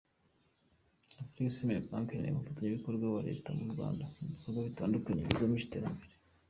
Afrexim 1.23 1.69
Bank 1.89 2.09
ni 2.17 2.29
umufatanyabikorwa 2.31 3.05
wa 3.15 3.21
Leta 3.27 3.49
y’u 3.57 3.71
Rwanda 3.73 4.03
mu 4.17 4.25
bikorwa 4.31 4.59
bitandukanye 4.67 5.21
bigamije 5.27 5.65
iterambere. 5.67 6.13